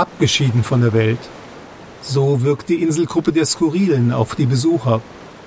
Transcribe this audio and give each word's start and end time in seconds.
abgeschieden 0.00 0.64
von 0.64 0.80
der 0.80 0.92
Welt. 0.92 1.20
So 2.02 2.42
wirkt 2.42 2.70
die 2.70 2.82
Inselgruppe 2.82 3.32
der 3.32 3.44
Skurrilen 3.44 4.12
auf 4.12 4.34
die 4.34 4.46
Besucher. 4.46 5.02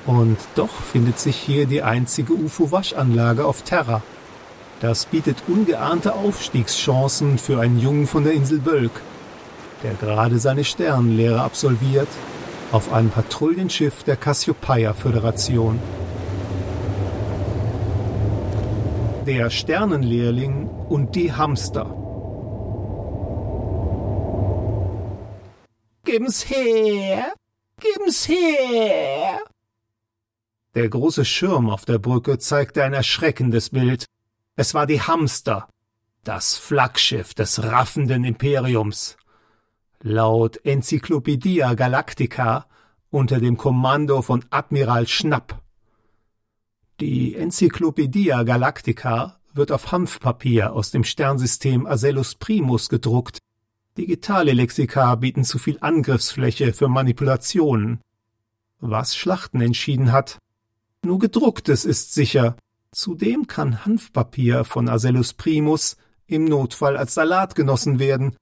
Und 0.06 0.38
doch 0.56 0.70
findet 0.92 1.18
sich 1.20 1.36
hier 1.36 1.66
die 1.66 1.82
einzige 1.82 2.34
UFO-Waschanlage 2.34 3.46
auf 3.46 3.64
Terra. 3.64 4.02
Das 4.80 5.06
bietet 5.06 5.44
ungeahnte 5.48 6.14
Aufstiegschancen 6.14 7.38
für 7.38 7.60
einen 7.60 7.80
Jungen 7.80 8.06
von 8.06 8.24
der 8.26 8.34
Insel 8.34 8.60
Bölk, 8.60 8.92
der 9.82 9.94
gerade 9.94 10.40
seine 10.40 10.64
Sternenlehre 10.64 11.42
absolviert 11.42 12.10
auf 12.72 12.92
einem 12.92 13.10
Patrouillenschiff 13.10 14.04
der 14.04 14.18
Cassiopeia-Föderation. 14.18 15.80
Der 19.26 19.50
Sternenlehrling 19.50 20.70
und 20.90 21.16
die 21.16 21.32
Hamster. 21.32 22.03
Geben's 26.14 26.48
her! 26.48 27.34
Geben's 27.80 28.28
her! 28.28 29.40
Der 30.76 30.88
große 30.88 31.26
Schirm 31.26 31.72
auf 31.72 31.86
der 31.86 31.98
Brücke 31.98 32.38
zeigte 32.38 32.84
ein 32.84 32.94
erschreckendes 32.94 33.72
Bild. 33.72 34.06
Es 34.56 34.76
war 34.76 34.86
die 34.86 35.02
Hamster, 35.02 35.68
das 36.24 36.56
Flaggschiff 36.56 37.34
des 37.34 37.64
raffenden 37.64 38.26
Imperiums. 38.26 39.18
Laut 40.02 40.64
Enzyklopädia 40.64 41.74
Galactica 41.74 42.68
unter 43.10 43.40
dem 43.40 43.58
Kommando 43.58 44.22
von 44.22 44.46
Admiral 44.52 45.08
Schnapp. 45.08 45.64
Die 47.00 47.34
Enzyklopädia 47.34 48.44
Galactica 48.44 49.40
wird 49.56 49.72
auf 49.72 49.92
Hanfpapier 49.92 50.74
aus 50.74 50.92
dem 50.92 51.06
Sternsystem 51.06 51.88
Asellus 51.88 52.36
Primus 52.36 52.90
gedruckt. 52.90 53.40
Digitale 53.98 54.54
Lexika 54.54 55.16
bieten 55.16 55.44
zu 55.44 55.60
viel 55.60 55.78
Angriffsfläche 55.82 56.74
für 56.74 56.88
Manipulationen. 56.88 58.02
Was 58.80 59.16
Schlachten 59.16 59.62
entschieden 59.62 60.12
hat? 60.12 60.40
Nur 61.04 61.20
gedrucktes 61.20 61.86
ist 61.86 62.14
sicher, 62.14 62.56
Zudem 62.94 63.48
kann 63.48 63.86
Hanfpapier 63.86 64.64
von 64.64 64.88
Asellus 64.88 65.34
primus 65.34 65.98
im 66.28 66.46
Notfall 66.46 66.96
als 66.96 67.16
Salat 67.16 67.56
genossen 67.56 67.98
werden. 67.98 68.36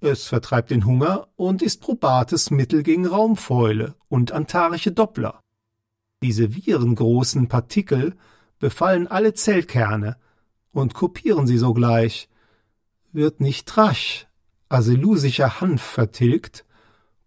Es 0.00 0.26
vertreibt 0.26 0.72
den 0.72 0.84
Hunger 0.84 1.28
und 1.36 1.62
ist 1.62 1.80
probates 1.80 2.50
Mittel 2.50 2.82
gegen 2.82 3.06
Raumfäule 3.06 3.94
und 4.08 4.32
antarische 4.32 4.90
Doppler. 4.90 5.40
Diese 6.20 6.56
virengroßen 6.56 7.48
Partikel 7.48 8.16
befallen 8.58 9.06
alle 9.06 9.34
Zellkerne 9.34 10.16
und 10.72 10.94
kopieren 10.94 11.46
sie 11.46 11.58
sogleich. 11.58 12.28
Wird 13.12 13.40
nicht 13.40 13.76
rasch 13.76 14.26
aselusischer 14.72 15.60
Hanf 15.60 15.82
vertilgt, 15.82 16.64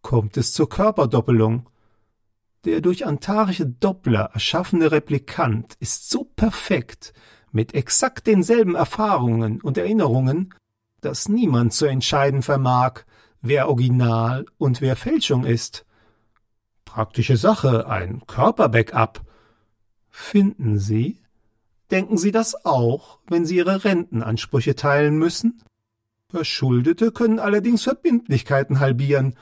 kommt 0.01 0.37
es 0.37 0.53
zur 0.53 0.69
Körperdoppelung. 0.69 1.69
Der 2.65 2.81
durch 2.81 3.05
antarische 3.05 3.65
Doppler 3.67 4.31
erschaffene 4.33 4.91
Replikant 4.91 5.75
ist 5.79 6.09
so 6.09 6.25
perfekt, 6.35 7.13
mit 7.51 7.73
exakt 7.73 8.27
denselben 8.27 8.75
Erfahrungen 8.75 9.61
und 9.61 9.77
Erinnerungen, 9.77 10.53
dass 11.01 11.29
niemand 11.29 11.73
zu 11.73 11.85
entscheiden 11.85 12.41
vermag, 12.41 13.01
wer 13.41 13.69
Original 13.69 14.45
und 14.57 14.81
wer 14.81 14.95
Fälschung 14.95 15.45
ist. 15.45 15.85
Praktische 16.83 17.37
Sache, 17.37 17.87
ein 17.87 18.25
Körperbackup. 18.25 19.21
Finden 20.09 20.79
Sie? 20.79 21.19
Denken 21.91 22.17
Sie 22.17 22.31
das 22.31 22.65
auch, 22.65 23.19
wenn 23.27 23.45
Sie 23.45 23.57
Ihre 23.57 23.83
Rentenansprüche 23.83 24.75
teilen 24.75 25.17
müssen? 25.17 25.61
Verschuldete 26.29 27.11
können 27.11 27.39
allerdings 27.39 27.83
Verbindlichkeiten 27.83 28.79
halbieren 28.79 29.35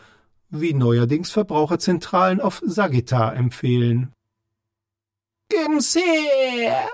wie 0.54 0.74
neuerdings 0.74 1.32
Verbraucherzentralen 1.32 2.40
auf 2.40 2.62
Sagittar 2.64 3.36
empfehlen. 3.36 4.14
Geben's 5.50 5.96
her! 5.96 6.90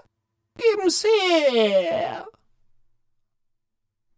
Geben's 0.55 1.03
her! 1.03 2.25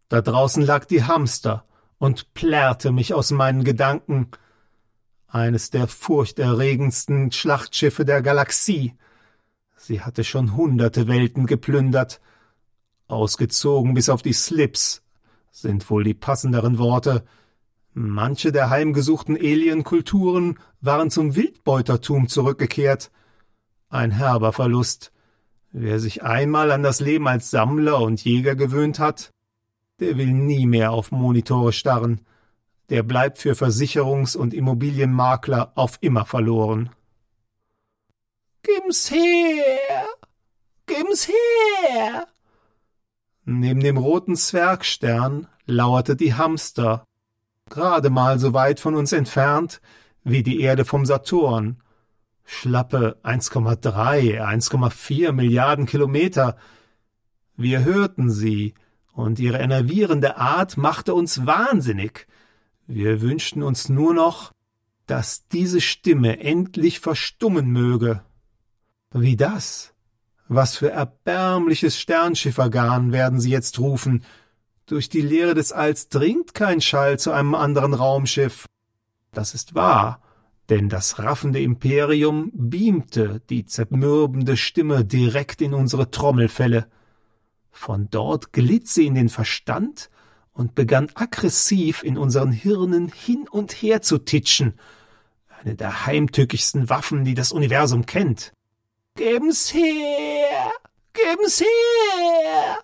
Da 0.08 0.20
draußen 0.20 0.62
lag 0.62 0.84
die 0.84 1.04
Hamster 1.04 1.64
und 1.98 2.34
plärrte 2.34 2.92
mich 2.92 3.14
aus 3.14 3.30
meinen 3.30 3.64
Gedanken. 3.64 4.30
Eines 5.26 5.70
der 5.70 5.88
furchterregendsten 5.88 7.32
Schlachtschiffe 7.32 8.04
der 8.04 8.22
Galaxie. 8.22 8.94
Sie 9.76 10.02
hatte 10.02 10.22
schon 10.22 10.54
hunderte 10.54 11.08
Welten 11.08 11.46
geplündert. 11.46 12.20
Ausgezogen 13.08 13.94
bis 13.94 14.08
auf 14.08 14.22
die 14.22 14.34
Slips 14.34 15.01
sind 15.52 15.88
wohl 15.88 16.02
die 16.02 16.14
passenderen 16.14 16.78
Worte, 16.78 17.24
Manche 17.94 18.52
der 18.52 18.70
heimgesuchten 18.70 19.36
Alienkulturen 19.36 20.58
waren 20.80 21.10
zum 21.10 21.36
Wildbeutertum 21.36 22.26
zurückgekehrt. 22.26 23.10
Ein 23.90 24.12
herber 24.12 24.54
Verlust. 24.54 25.12
Wer 25.72 26.00
sich 26.00 26.22
einmal 26.22 26.70
an 26.70 26.82
das 26.82 27.00
Leben 27.00 27.28
als 27.28 27.50
Sammler 27.50 28.00
und 28.00 28.24
Jäger 28.24 28.56
gewöhnt 28.56 28.98
hat, 28.98 29.30
der 30.00 30.16
will 30.16 30.32
nie 30.32 30.66
mehr 30.66 30.92
auf 30.92 31.12
Monitore 31.12 31.74
starren. 31.74 32.22
Der 32.88 33.02
bleibt 33.02 33.38
für 33.38 33.52
Versicherungs- 33.52 34.36
und 34.36 34.54
Immobilienmakler 34.54 35.72
auf 35.74 35.98
immer 36.00 36.24
verloren. 36.24 36.90
Geben's 38.62 39.10
her! 39.10 40.06
Geben's 40.86 41.28
her! 41.28 42.26
Neben 43.44 43.80
dem 43.80 43.96
roten 43.96 44.36
Zwergstern 44.36 45.48
lauerte 45.66 46.14
die 46.14 46.34
Hamster, 46.34 47.04
gerade 47.68 48.10
mal 48.10 48.38
so 48.38 48.52
weit 48.52 48.78
von 48.78 48.94
uns 48.94 49.12
entfernt 49.12 49.80
wie 50.24 50.42
die 50.42 50.60
Erde 50.60 50.84
vom 50.84 51.04
Saturn. 51.04 51.82
Schlappe 52.44 53.18
1,3, 53.24 54.40
1,4 54.40 55.32
Milliarden 55.32 55.86
Kilometer. 55.86 56.56
Wir 57.56 57.84
hörten 57.84 58.30
sie, 58.30 58.74
und 59.12 59.38
ihre 59.38 59.58
enervierende 59.58 60.38
Art 60.38 60.76
machte 60.76 61.14
uns 61.14 61.44
wahnsinnig. 61.46 62.26
Wir 62.86 63.20
wünschten 63.20 63.62
uns 63.62 63.88
nur 63.88 64.14
noch, 64.14 64.52
dass 65.06 65.46
diese 65.48 65.80
Stimme 65.80 66.40
endlich 66.40 67.00
verstummen 67.00 67.70
möge. 67.70 68.22
Wie 69.12 69.36
das? 69.36 69.91
Was 70.48 70.76
für 70.76 70.90
erbärmliches 70.90 71.98
Sternschiffergarn 71.98 73.12
werden 73.12 73.40
sie 73.40 73.50
jetzt 73.50 73.78
rufen, 73.78 74.24
durch 74.86 75.08
die 75.08 75.20
Leere 75.20 75.54
des 75.54 75.72
Alls 75.72 76.08
dringt 76.08 76.54
kein 76.54 76.80
Schall 76.80 77.18
zu 77.18 77.30
einem 77.30 77.54
anderen 77.54 77.94
Raumschiff. 77.94 78.66
Das 79.32 79.54
ist 79.54 79.74
wahr, 79.74 80.20
denn 80.68 80.88
das 80.88 81.18
raffende 81.18 81.60
Imperium 81.60 82.50
beamte 82.54 83.40
die 83.48 83.64
zermürbende 83.64 84.56
Stimme 84.56 85.04
direkt 85.04 85.62
in 85.62 85.72
unsere 85.72 86.10
Trommelfelle. 86.10 86.88
Von 87.70 88.08
dort 88.10 88.52
glitt 88.52 88.88
sie 88.88 89.06
in 89.06 89.14
den 89.14 89.28
Verstand 89.30 90.10
und 90.52 90.74
begann 90.74 91.08
aggressiv 91.14 92.02
in 92.02 92.18
unseren 92.18 92.52
Hirnen 92.52 93.08
hin 93.08 93.46
und 93.50 93.72
her 93.72 94.02
zu 94.02 94.18
titschen. 94.18 94.74
Eine 95.60 95.76
der 95.76 96.06
heimtückischsten 96.06 96.90
Waffen, 96.90 97.24
die 97.24 97.34
das 97.34 97.52
Universum 97.52 98.04
kennt. 98.04 98.52
Geben's 99.14 99.74
her! 99.74 100.72
Geben's 101.12 101.60
her! 101.60 102.78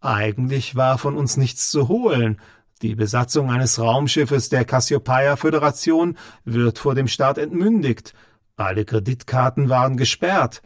Eigentlich 0.00 0.74
war 0.74 0.96
von 0.96 1.16
uns 1.16 1.36
nichts 1.36 1.70
zu 1.70 1.88
holen. 1.88 2.40
Die 2.80 2.94
Besatzung 2.94 3.50
eines 3.50 3.78
Raumschiffes 3.78 4.48
der 4.48 4.64
Cassiopeia-Föderation 4.64 6.16
wird 6.44 6.78
vor 6.78 6.94
dem 6.94 7.08
Start 7.08 7.36
entmündigt. 7.38 8.14
Alle 8.56 8.84
Kreditkarten 8.84 9.68
waren 9.68 9.96
gesperrt. 9.96 10.62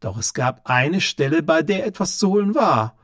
Doch 0.00 0.16
es 0.16 0.32
gab 0.32 0.68
eine 0.68 1.00
Stelle, 1.00 1.42
bei 1.42 1.62
der 1.62 1.86
etwas 1.86 2.18
zu 2.18 2.30
holen 2.30 2.54
war. 2.54 2.96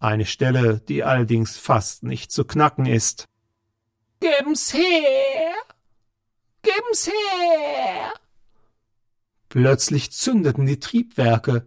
Eine 0.00 0.26
Stelle, 0.26 0.80
die 0.80 1.04
allerdings 1.04 1.56
fast 1.56 2.02
nicht 2.02 2.32
zu 2.32 2.44
knacken 2.44 2.86
ist. 2.86 3.28
Geben's 4.20 4.74
her! 4.74 5.54
Geben's 6.60 7.06
her! 7.06 8.12
Plötzlich 9.54 10.10
zündeten 10.10 10.66
die 10.66 10.80
Triebwerke. 10.80 11.64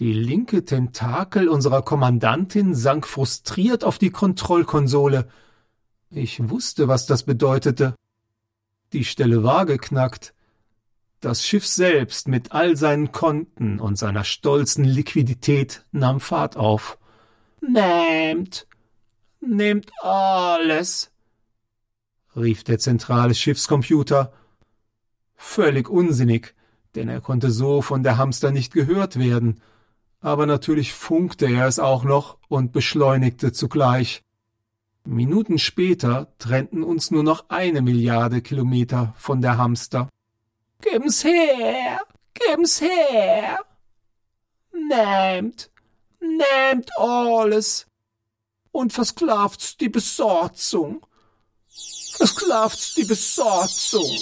Die 0.00 0.12
linke 0.12 0.66
Tentakel 0.66 1.48
unserer 1.48 1.80
Kommandantin 1.80 2.74
sank 2.74 3.06
frustriert 3.06 3.84
auf 3.84 3.96
die 3.96 4.10
Kontrollkonsole. 4.10 5.26
Ich 6.10 6.50
wusste, 6.50 6.88
was 6.88 7.06
das 7.06 7.22
bedeutete. 7.22 7.94
Die 8.92 9.06
Stelle 9.06 9.42
war 9.42 9.64
geknackt. 9.64 10.34
Das 11.20 11.46
Schiff 11.46 11.66
selbst 11.66 12.28
mit 12.28 12.52
all 12.52 12.76
seinen 12.76 13.12
Konten 13.12 13.80
und 13.80 13.96
seiner 13.96 14.24
stolzen 14.24 14.84
Liquidität 14.84 15.86
nahm 15.92 16.20
Fahrt 16.20 16.58
auf. 16.58 16.98
Nehmt, 17.62 18.66
nehmt 19.40 19.90
alles, 20.02 21.10
rief 22.36 22.62
der 22.62 22.78
zentrale 22.78 23.34
Schiffscomputer. 23.34 24.34
Völlig 25.34 25.88
unsinnig, 25.88 26.54
denn 26.94 27.08
er 27.08 27.20
konnte 27.20 27.50
so 27.50 27.82
von 27.82 28.02
der 28.02 28.18
Hamster 28.18 28.50
nicht 28.50 28.72
gehört 28.72 29.18
werden 29.18 29.60
aber 30.20 30.46
natürlich 30.46 30.92
funkte 30.92 31.46
er 31.46 31.66
es 31.66 31.78
auch 31.78 32.04
noch 32.04 32.38
und 32.48 32.72
beschleunigte 32.72 33.52
zugleich. 33.52 34.22
Minuten 35.04 35.58
später 35.58 36.28
trennten 36.38 36.82
uns 36.82 37.10
nur 37.10 37.22
noch 37.22 37.46
eine 37.48 37.80
Milliarde 37.80 38.42
Kilometer 38.42 39.14
von 39.16 39.40
der 39.40 39.56
Hamster. 39.56 40.08
Geben's 40.82 41.24
her, 41.24 42.00
geben's 42.34 42.80
her. 42.80 43.60
Nehmt, 44.72 45.70
nehmt 46.20 46.90
alles 46.98 47.86
und 48.72 48.92
versklavt's 48.92 49.76
die 49.78 49.88
Besorzung. 49.88 51.06
Versklavt's 52.12 52.94
die 52.94 53.04
Besorzung. 53.04 54.18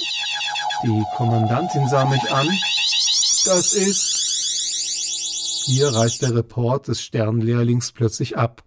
Die 0.84 1.04
Kommandantin 1.16 1.88
sah 1.88 2.04
mich 2.04 2.30
an. 2.30 2.46
Das 3.46 3.72
ist. 3.72 5.64
Hier 5.66 5.88
reißt 5.88 6.22
der 6.22 6.36
Report 6.36 6.86
des 6.86 7.02
Sternlehrlings 7.02 7.90
plötzlich 7.90 8.38
ab. 8.38 8.62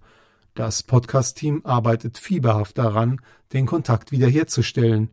Das 0.54 0.84
Podcast-Team 0.84 1.62
arbeitet 1.64 2.18
fieberhaft 2.18 2.78
daran, 2.78 3.22
den 3.54 3.66
Kontakt 3.66 4.12
wiederherzustellen. 4.12 5.12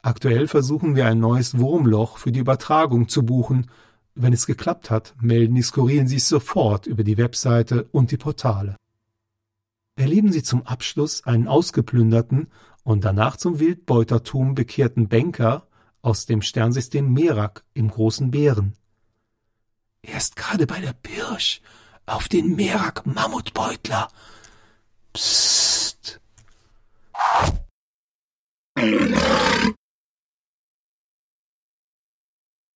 Aktuell 0.00 0.46
versuchen 0.46 0.94
wir 0.94 1.06
ein 1.06 1.18
neues 1.18 1.58
Wurmloch 1.58 2.18
für 2.18 2.30
die 2.30 2.38
Übertragung 2.38 3.08
zu 3.08 3.24
buchen. 3.24 3.68
Wenn 4.14 4.32
es 4.32 4.46
geklappt 4.46 4.90
hat, 4.90 5.16
melden 5.20 5.56
die 5.56 5.62
Skurrilen 5.62 6.06
sich 6.06 6.22
sofort 6.24 6.86
über 6.86 7.02
die 7.02 7.18
Webseite 7.18 7.88
und 7.90 8.12
die 8.12 8.16
Portale. 8.16 8.76
Erleben 9.96 10.30
Sie 10.30 10.44
zum 10.44 10.64
Abschluss 10.64 11.26
einen 11.26 11.48
ausgeplünderten 11.48 12.46
und 12.84 13.04
danach 13.04 13.36
zum 13.36 13.58
Wildbeutertum 13.58 14.54
bekehrten 14.54 15.08
Banker 15.08 15.67
aus 16.02 16.26
dem 16.26 16.42
Sternsystem 16.42 17.12
Merak 17.12 17.64
im 17.74 17.90
großen 17.90 18.30
Bären. 18.30 18.76
Er 20.02 20.18
ist 20.18 20.36
gerade 20.36 20.66
bei 20.66 20.80
der 20.80 20.92
Pirsch 20.92 21.60
auf 22.06 22.28
den 22.28 22.56
Merak 22.56 23.06
Mammutbeutler. 23.06 24.08
Psst. 25.12 26.20